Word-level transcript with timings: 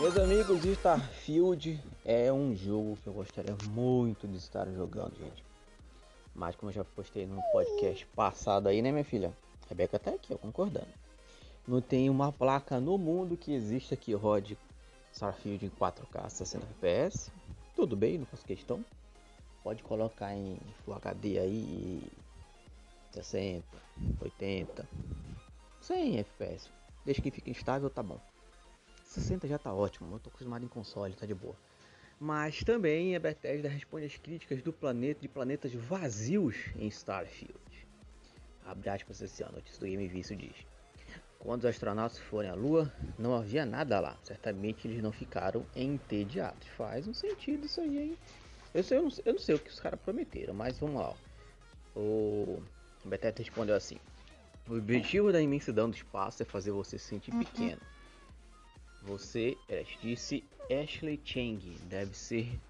Meus 0.00 0.16
amigos, 0.16 0.64
Starfield 0.64 1.78
é 2.06 2.32
um 2.32 2.56
jogo 2.56 2.96
que 3.02 3.06
eu 3.06 3.12
gostaria 3.12 3.54
muito 3.68 4.26
de 4.26 4.38
estar 4.38 4.66
jogando, 4.70 5.14
gente. 5.18 5.44
Mas 6.34 6.56
como 6.56 6.70
eu 6.70 6.74
já 6.76 6.82
postei 6.82 7.26
no 7.26 7.42
podcast 7.52 8.06
passado 8.16 8.70
aí, 8.70 8.80
né, 8.80 8.90
minha 8.90 9.04
filha? 9.04 9.30
A 9.66 9.68
Rebeca 9.68 9.98
tá 9.98 10.12
aqui, 10.12 10.34
concordando. 10.38 10.88
Não 11.68 11.82
tem 11.82 12.08
uma 12.08 12.32
placa 12.32 12.80
no 12.80 12.96
mundo 12.96 13.36
que 13.36 13.52
exista 13.52 13.94
que 13.94 14.14
rode 14.14 14.56
Starfield 15.12 15.66
em 15.66 15.68
4K 15.68 16.30
60 16.30 16.64
FPS. 16.78 17.30
Tudo 17.76 17.94
bem, 17.94 18.16
não 18.16 18.24
faço 18.24 18.46
questão. 18.46 18.82
Pode 19.62 19.82
colocar 19.82 20.34
em 20.34 20.56
Full 20.82 20.94
HD 20.94 21.38
aí 21.38 22.02
60, 23.10 23.66
80, 24.18 24.88
100 25.82 26.18
FPS. 26.20 26.70
Desde 27.04 27.20
que 27.20 27.30
fique 27.30 27.50
instável, 27.50 27.90
tá 27.90 28.02
bom. 28.02 28.18
60 29.10 29.48
já 29.48 29.58
tá 29.58 29.74
ótimo, 29.74 30.14
eu 30.14 30.20
tô 30.20 30.28
acostumado 30.28 30.64
em 30.64 30.68
console, 30.68 31.14
tá 31.14 31.26
de 31.26 31.34
boa. 31.34 31.56
Mas 32.18 32.62
também 32.62 33.16
a 33.16 33.18
Bethesda 33.20 33.68
responde 33.68 34.06
às 34.06 34.16
críticas 34.16 34.62
do 34.62 34.72
planeta 34.72 35.20
de 35.20 35.28
planetas 35.28 35.72
vazios 35.72 36.56
em 36.76 36.86
Starfield. 36.86 37.88
Abre 38.64 38.88
aspas 38.90 39.20
esse 39.20 39.42
ano, 39.42 39.54
notícia 39.54 39.80
do 39.80 39.86
Game 39.86 40.06
Vício 40.06 40.36
diz. 40.36 40.54
Quando 41.40 41.60
os 41.60 41.66
astronautas 41.66 42.18
forem 42.18 42.50
à 42.50 42.54
Lua, 42.54 42.92
não 43.18 43.34
havia 43.34 43.64
nada 43.64 43.98
lá. 43.98 44.16
Certamente 44.22 44.86
eles 44.86 45.02
não 45.02 45.10
ficaram 45.10 45.66
entediados. 45.74 46.68
Faz 46.76 47.08
um 47.08 47.14
sentido 47.14 47.64
isso 47.64 47.80
aí, 47.80 47.98
hein? 47.98 48.18
Eu, 48.72 48.84
sei, 48.84 48.98
eu, 48.98 49.02
não, 49.02 49.10
eu 49.24 49.32
não 49.32 49.40
sei 49.40 49.54
o 49.54 49.58
que 49.58 49.70
os 49.70 49.80
caras 49.80 49.98
prometeram, 49.98 50.54
mas 50.54 50.78
vamos 50.78 51.00
lá. 51.00 51.14
O 51.96 52.62
Bethesda 53.04 53.42
respondeu 53.42 53.74
assim: 53.74 53.98
O 54.68 54.74
objetivo 54.74 55.32
da 55.32 55.40
imensidão 55.40 55.90
do 55.90 55.96
espaço 55.96 56.42
é 56.42 56.46
fazer 56.46 56.70
você 56.70 56.98
se 56.98 57.06
sentir 57.06 57.32
pequeno. 57.32 57.80
Você, 59.02 59.56
disse 60.00 60.44
Ashley 60.70 61.20
Chang, 61.24 61.58
deve 61.88 62.16
ser 62.16 62.60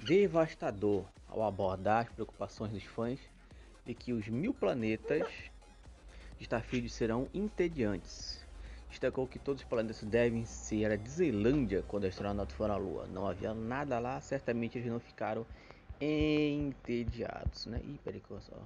devastador 0.00 1.04
ao 1.28 1.42
abordar 1.42 2.06
as 2.06 2.12
preocupações 2.12 2.72
dos 2.72 2.84
fãs 2.84 3.18
de 3.84 3.94
que 3.94 4.12
os 4.12 4.28
mil 4.28 4.52
planetas 4.52 5.26
de 6.36 6.44
Starfield 6.44 6.88
serão 6.88 7.28
entediantes. 7.32 8.44
Destacou 8.90 9.26
que 9.26 9.38
todos 9.38 9.62
os 9.62 9.68
planetas 9.68 10.02
devem 10.02 10.44
ser 10.44 10.90
a 10.90 10.96
Disneylandia 10.96 11.84
quando 11.86 12.04
os 12.04 12.10
astronautas 12.10 12.56
foram 12.56 12.74
à 12.74 12.76
Lua. 12.76 13.06
Não 13.06 13.26
havia 13.26 13.54
nada 13.54 13.98
lá, 13.98 14.20
certamente 14.20 14.78
eles 14.78 14.90
não 14.90 15.00
ficaram 15.00 15.46
entediados, 16.00 17.66
né? 17.66 17.80
Ih, 17.84 18.00
peraí 18.02 18.20
que 18.20 18.30
eu 18.30 18.40
só... 18.40 18.56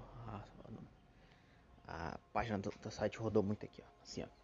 A 1.89 2.19
página 2.33 2.59
do, 2.59 2.73
do 2.83 2.91
site 2.91 3.19
rodou 3.19 3.43
muito 3.43 3.67
aqui, 3.67 3.83
ó. 3.83 4.03
Assim, 4.03 4.23
ó. 4.23 4.42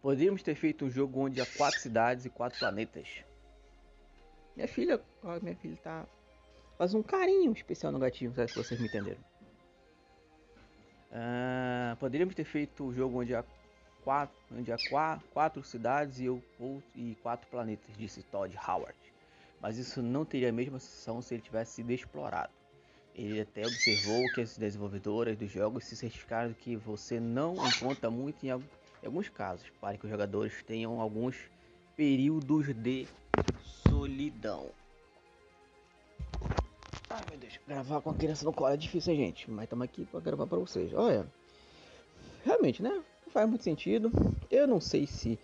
Poderíamos 0.00 0.42
ter 0.42 0.54
feito 0.54 0.84
um 0.84 0.90
jogo 0.90 1.20
onde 1.20 1.40
há 1.40 1.46
quatro 1.46 1.80
cidades 1.80 2.24
e 2.24 2.30
quatro 2.30 2.58
planetas. 2.58 3.24
Minha 4.54 4.68
filha, 4.68 5.00
ó, 5.22 5.38
minha 5.40 5.56
filha 5.56 5.76
tá 5.82 6.06
faz 6.76 6.94
um 6.94 7.02
carinho 7.02 7.52
especial 7.52 7.90
no 7.90 7.98
gatinho, 7.98 8.32
se 8.32 8.54
vocês 8.54 8.80
me 8.80 8.86
entenderam. 8.86 9.20
Uh, 11.10 11.96
poderíamos 11.96 12.34
ter 12.34 12.44
feito 12.44 12.84
o 12.84 12.88
um 12.88 12.94
jogo 12.94 13.20
onde 13.20 13.34
há 13.34 13.44
quatro, 14.04 14.36
onde 14.52 14.70
há 14.72 14.76
quatro, 14.88 15.26
quatro 15.32 15.64
cidades 15.64 16.20
e, 16.20 16.26
eu, 16.26 16.42
e 16.94 17.16
quatro 17.22 17.48
planetas, 17.48 17.96
disse 17.96 18.22
Todd 18.22 18.56
Howard. 18.56 18.96
Mas 19.60 19.76
isso 19.76 20.00
não 20.00 20.24
teria 20.24 20.50
a 20.50 20.52
mesma 20.52 20.78
sensação 20.78 21.20
se 21.20 21.34
ele 21.34 21.42
tivesse 21.42 21.72
sido 21.72 21.90
explorado. 21.90 22.52
Ele 23.14 23.40
até 23.40 23.62
observou 23.62 24.22
que 24.32 24.40
as 24.42 24.56
desenvolvedoras 24.56 25.36
dos 25.36 25.50
jogos 25.50 25.84
se 25.84 25.96
certificaram 25.96 26.52
que 26.52 26.76
você 26.76 27.18
não 27.18 27.54
encontra 27.66 28.08
muito 28.08 28.46
em, 28.46 28.50
em 29.02 29.06
alguns 29.06 29.28
casos, 29.28 29.66
para 29.80 29.96
que 29.96 30.04
os 30.04 30.10
jogadores 30.10 30.62
tenham 30.64 31.00
alguns 31.00 31.36
períodos 31.96 32.74
de 32.74 33.06
solidão. 33.88 34.70
Ai 37.10 37.22
meu 37.30 37.38
Deus, 37.38 37.58
gravar 37.66 38.00
com 38.00 38.10
a 38.10 38.14
criança 38.14 38.44
no 38.44 38.52
colo 38.52 38.74
é 38.74 38.76
difícil, 38.76 39.16
gente? 39.16 39.50
Mas 39.50 39.64
estamos 39.64 39.84
aqui 39.84 40.04
para 40.04 40.20
gravar 40.20 40.46
para 40.46 40.58
vocês. 40.58 40.92
Olha, 40.92 41.26
realmente, 42.44 42.82
né? 42.82 42.90
Não 42.90 43.32
faz 43.32 43.48
muito 43.48 43.64
sentido. 43.64 44.10
Eu 44.50 44.66
não 44.66 44.80
sei 44.80 45.06
se 45.06 45.38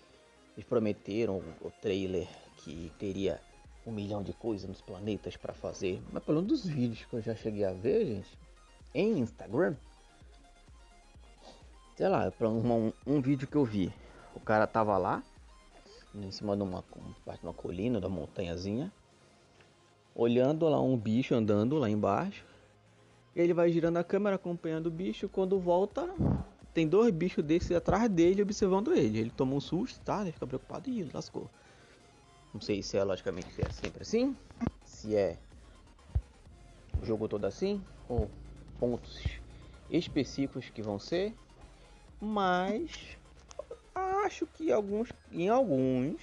eles 0.57 0.69
prometeram 0.69 1.43
o 1.61 1.71
trailer 1.71 2.29
que 2.59 2.93
teria 2.99 3.41
um 3.87 3.93
milhão 3.93 4.23
de 4.23 4.33
coisas 4.33 4.69
nos 4.69 4.81
planetas 4.81 5.37
para 5.37 5.53
fazer, 5.53 6.03
mas 6.13 6.23
pelo 6.23 6.43
menos 6.43 6.63
dos 6.63 6.71
vídeos 6.71 7.05
que 7.05 7.15
eu 7.15 7.21
já 7.21 7.35
cheguei 7.35 7.65
a 7.65 7.73
ver, 7.73 8.07
gente, 8.07 8.39
em 8.95 9.19
Instagram, 9.19 9.75
sei 11.97 12.09
lá, 12.09 12.31
para 12.31 12.49
um, 12.49 12.93
um, 13.07 13.21
vídeo 13.21 13.47
que 13.47 13.57
eu 13.57 13.65
vi, 13.65 13.93
o 14.35 14.41
cara 14.41 14.67
tava 14.67 14.97
lá, 14.99 15.23
em 16.15 16.31
cima 16.31 16.57
de 16.57 16.63
uma, 16.63 16.83
de 16.83 17.43
uma 17.43 17.55
colina, 17.55 18.01
da 18.01 18.09
montanhazinha, 18.09 18.93
olhando 20.15 20.69
lá 20.69 20.81
um 20.81 20.97
bicho 20.97 21.35
andando 21.35 21.77
lá 21.79 21.89
embaixo. 21.89 22.45
Ele 23.35 23.53
vai 23.53 23.71
girando 23.71 23.97
a 23.97 24.05
câmera 24.05 24.37
acompanhando 24.37 24.87
o 24.87 24.91
bicho. 24.91 25.29
Quando 25.29 25.59
volta, 25.59 26.09
tem 26.73 26.87
dois 26.87 27.13
bichos 27.13 27.45
desses 27.45 27.73
atrás 27.73 28.09
dele 28.09 28.43
observando 28.43 28.93
ele. 28.93 29.19
Ele 29.19 29.31
toma 29.31 29.55
um 29.55 29.61
susto, 29.61 30.01
tá? 30.05 30.23
Ele 30.23 30.31
fica 30.31 30.47
preocupado 30.47 30.89
e 30.89 31.03
lascou. 31.13 31.51
Não 32.53 32.61
sei 32.61 32.81
se 32.81 32.97
é 32.97 33.03
logicamente 33.03 33.53
se 33.53 33.63
é 33.63 33.71
sempre 33.71 34.03
assim, 34.03 34.37
se 34.85 35.17
é 35.17 35.37
o 37.03 37.05
jogo 37.05 37.27
todo 37.27 37.45
assim, 37.45 37.83
ou 38.09 38.31
pontos 38.79 39.21
específicos 39.91 40.71
que 40.71 40.81
vão 40.81 40.97
ser, 40.97 41.35
mas 42.25 43.17
acho 43.95 44.47
que 44.47 44.73
alguns, 44.73 45.13
em 45.31 45.49
alguns 45.49 46.21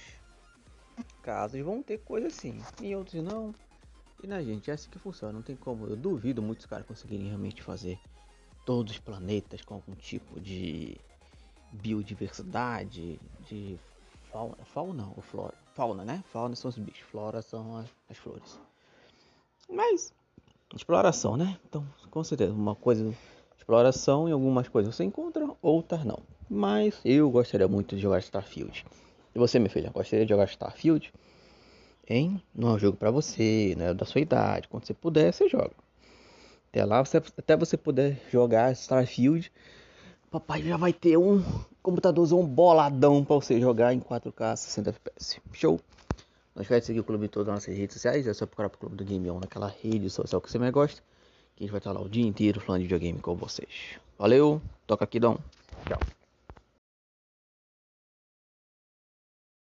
casos 1.22 1.60
vão 1.60 1.82
ter 1.82 1.98
coisa 1.98 2.26
assim, 2.26 2.60
em 2.80 2.94
outros 2.94 3.22
não. 3.22 3.54
E 4.22 4.26
na 4.26 4.42
gente, 4.42 4.70
é 4.70 4.74
assim 4.74 4.90
que 4.90 4.98
funciona, 4.98 5.32
não 5.32 5.42
tem 5.42 5.56
como. 5.56 5.86
Eu 5.86 5.96
duvido 5.96 6.42
muitos 6.42 6.66
caras 6.66 6.86
conseguirem 6.86 7.26
realmente 7.26 7.62
fazer 7.62 7.98
todos 8.64 8.92
os 8.92 8.98
planetas 8.98 9.62
com 9.62 9.74
algum 9.74 9.94
tipo 9.94 10.40
de 10.40 10.96
biodiversidade, 11.72 13.18
de 13.48 13.78
fauna, 14.30 14.56
fauna 14.64 15.12
ou 15.16 15.22
flora? 15.22 15.54
Fauna, 15.74 16.04
né? 16.04 16.22
Fauna 16.28 16.54
são 16.54 16.68
os 16.68 16.78
bichos, 16.78 17.02
flora 17.02 17.42
são 17.42 17.76
as, 17.78 17.88
as 18.08 18.16
flores. 18.16 18.60
Mas 19.68 20.12
exploração, 20.74 21.36
né? 21.36 21.58
Então, 21.68 21.84
com 22.10 22.22
certeza, 22.22 22.52
uma 22.52 22.74
coisa 22.74 23.12
exploração 23.56 24.28
em 24.28 24.32
algumas 24.32 24.68
coisas 24.68 24.94
você 24.94 25.04
encontra, 25.04 25.41
outras 25.62 26.04
não. 26.04 26.18
Mas 26.50 27.00
eu 27.04 27.30
gostaria 27.30 27.66
muito 27.66 27.96
de 27.96 28.02
jogar 28.02 28.18
Starfield. 28.18 28.84
E 29.34 29.38
você, 29.38 29.58
minha 29.58 29.70
filha, 29.70 29.90
gostaria 29.90 30.26
de 30.26 30.30
jogar 30.30 30.44
Starfield? 30.44 31.12
Hein? 32.06 32.42
Não 32.54 32.70
é 32.70 32.72
um 32.72 32.78
jogo 32.78 32.98
para 32.98 33.10
você, 33.10 33.74
não 33.78 33.86
é 33.86 33.94
da 33.94 34.04
sua 34.04 34.20
idade. 34.20 34.68
Quando 34.68 34.84
você 34.84 34.92
puder, 34.92 35.32
você 35.32 35.48
joga. 35.48 35.72
Até 36.68 36.84
lá, 36.84 37.02
você, 37.02 37.16
até 37.16 37.56
você 37.56 37.76
puder 37.76 38.20
jogar 38.30 38.72
Starfield, 38.72 39.50
papai 40.30 40.62
já 40.62 40.76
vai 40.76 40.92
ter 40.92 41.16
um 41.16 41.42
computadorzão 41.82 42.44
boladão 42.46 43.24
para 43.24 43.36
você 43.36 43.60
jogar 43.60 43.94
em 43.94 44.00
4K 44.00 44.56
60 44.56 44.90
FPS. 44.90 45.40
Show? 45.52 45.80
Não 46.54 46.62
esquece 46.62 46.80
de 46.80 46.86
seguir 46.86 47.00
o 47.00 47.04
clube 47.04 47.26
em 47.26 47.28
todas 47.28 47.48
as 47.48 47.54
nossas 47.54 47.76
redes 47.76 47.94
sociais. 47.94 48.26
É 48.26 48.34
só 48.34 48.46
procurar 48.46 48.68
pro 48.68 48.78
Clube 48.78 48.96
do 48.96 49.04
Game 49.04 49.30
On 49.30 49.40
naquela 49.40 49.68
rede 49.82 50.10
social 50.10 50.40
que 50.40 50.50
você 50.50 50.58
mais 50.58 50.72
gosta. 50.72 51.02
Que 51.56 51.62
a 51.62 51.66
gente 51.66 51.70
vai 51.70 51.78
estar 51.78 51.92
lá 51.92 52.00
o 52.00 52.08
dia 52.08 52.26
inteiro 52.26 52.60
falando 52.60 52.80
de 52.80 52.86
videogame 52.86 53.18
com 53.20 53.34
vocês. 53.34 53.98
Valeu, 54.18 54.60
toca 54.86 55.04
aqui, 55.04 55.18
Dom. 55.18 55.38
Tchau. 55.86 56.21